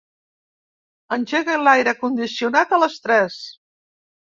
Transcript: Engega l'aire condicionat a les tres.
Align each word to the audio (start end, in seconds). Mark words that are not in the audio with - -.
Engega 1.17 1.59
l'aire 1.67 1.95
condicionat 2.01 2.75
a 2.79 2.83
les 2.87 2.99
tres. 3.07 3.39